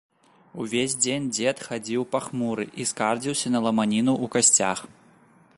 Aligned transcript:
Увесь 0.63 0.95
дзень 1.03 1.27
дзед 1.35 1.57
хадзіў 1.67 2.07
пахмуры 2.15 2.65
і 2.81 2.89
скардзіўся 2.93 3.47
на 3.55 3.59
ламаніну 3.67 4.13
ў 4.23 4.25
касцях. 4.37 4.79